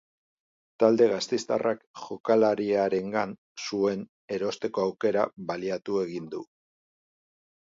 [0.83, 3.35] Talde gasteiztarrak jokalariarengan
[3.67, 4.01] zuen
[4.39, 6.43] erosteko aukera balidatu egin du.